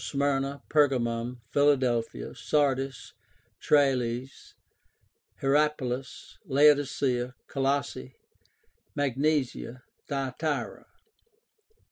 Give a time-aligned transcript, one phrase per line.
[0.03, 3.13] Smyrna, Pergamum, Philadelphia, Sardis,
[3.59, 4.55] Tralles,
[5.41, 8.15] Hierapolis, Laodicea, Colossae,
[8.95, 10.87] Magnesia, Thyatira).